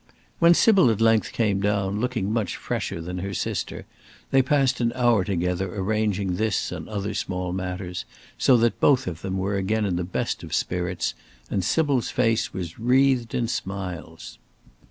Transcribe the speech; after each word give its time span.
When 0.39 0.55
Sybil 0.55 0.89
at 0.89 0.99
length 0.99 1.31
came 1.31 1.61
down, 1.61 1.99
looking 2.01 2.33
much 2.33 2.55
fresher 2.57 2.99
than 3.01 3.19
her 3.19 3.35
sister, 3.35 3.85
they 4.31 4.41
passed 4.41 4.81
an 4.81 4.91
hour 4.95 5.23
together 5.23 5.75
arranging 5.75 6.37
this 6.37 6.71
and 6.71 6.89
other 6.89 7.13
small 7.13 7.53
matters, 7.53 8.05
so 8.35 8.57
that 8.57 8.79
both 8.79 9.05
of 9.05 9.21
them 9.21 9.37
were 9.37 9.57
again 9.57 9.85
in 9.85 9.97
the 9.97 10.03
best 10.03 10.41
of 10.41 10.55
spirits, 10.55 11.13
and 11.51 11.63
Sybil's 11.63 12.09
face 12.09 12.51
was 12.51 12.79
wreathed 12.79 13.35
in 13.35 13.47
smiles. 13.47 14.39